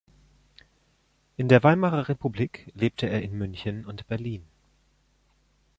[1.37, 4.41] In der Weimarer Republik lebte er in München und Berlin.